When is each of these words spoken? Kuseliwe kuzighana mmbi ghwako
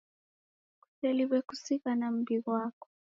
Kuseliwe 0.81 1.37
kuzighana 1.47 2.05
mmbi 2.13 2.35
ghwako 2.43 2.87